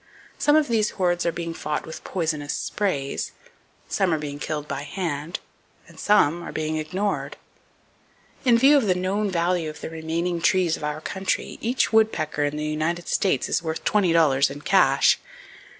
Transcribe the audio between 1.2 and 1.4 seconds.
are